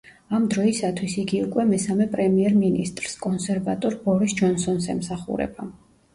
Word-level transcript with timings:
ამ 0.35 0.45
დროისათვის 0.53 1.17
იგი 1.23 1.41
უკვე 1.47 1.65
მესამე 1.73 2.07
პრემიერ-მინისტრს, 2.15 3.15
კონსერვატორ 3.27 4.01
ბორის 4.09 4.37
ჯონსონს 4.43 4.91
ემსახურება. 4.97 5.71